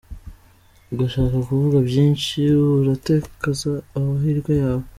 Ugashaka 0.93 1.35
kuvuga 1.47 1.77
byinshi, 1.89 2.37
uratakaza 2.79 3.73
amahirwe 3.97 4.51
yawe. 4.61 4.85